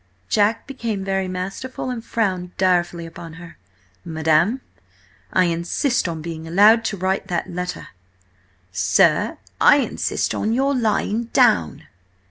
[0.29, 3.57] Jack became very masterful and frowned direfully upon her.
[4.03, 4.61] "Madam,
[5.31, 7.89] I insist on being allowed to write that letter!"
[8.71, 11.83] "Sir, I insist on your lying down!"